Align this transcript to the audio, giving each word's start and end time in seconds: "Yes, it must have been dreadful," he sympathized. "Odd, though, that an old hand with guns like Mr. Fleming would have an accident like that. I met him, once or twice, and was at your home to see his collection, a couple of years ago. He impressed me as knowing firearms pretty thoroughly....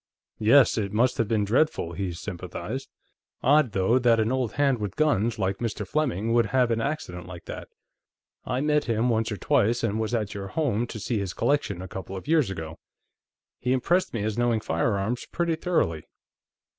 "Yes, 0.39 0.79
it 0.79 0.91
must 0.91 1.19
have 1.19 1.27
been 1.27 1.45
dreadful," 1.45 1.91
he 1.93 2.11
sympathized. 2.11 2.89
"Odd, 3.43 3.73
though, 3.73 3.99
that 3.99 4.19
an 4.19 4.31
old 4.31 4.53
hand 4.53 4.79
with 4.79 4.95
guns 4.95 5.37
like 5.37 5.59
Mr. 5.59 5.87
Fleming 5.87 6.33
would 6.33 6.47
have 6.47 6.71
an 6.71 6.81
accident 6.81 7.27
like 7.27 7.45
that. 7.45 7.67
I 8.43 8.61
met 8.61 8.85
him, 8.85 9.09
once 9.09 9.31
or 9.31 9.37
twice, 9.37 9.83
and 9.83 9.99
was 9.99 10.15
at 10.15 10.33
your 10.33 10.47
home 10.47 10.87
to 10.87 10.99
see 10.99 11.19
his 11.19 11.35
collection, 11.35 11.83
a 11.83 11.87
couple 11.87 12.17
of 12.17 12.27
years 12.27 12.49
ago. 12.49 12.79
He 13.59 13.73
impressed 13.73 14.11
me 14.11 14.23
as 14.23 14.39
knowing 14.39 14.59
firearms 14.61 15.27
pretty 15.27 15.53
thoroughly.... 15.53 16.05